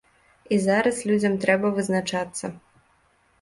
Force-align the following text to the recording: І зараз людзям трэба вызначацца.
І 0.55 0.57
зараз 0.67 1.01
людзям 1.09 1.35
трэба 1.43 1.67
вызначацца. 1.77 2.45